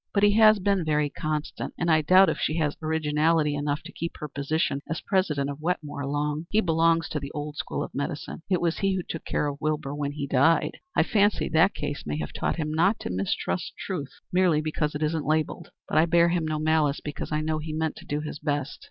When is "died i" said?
10.25-11.03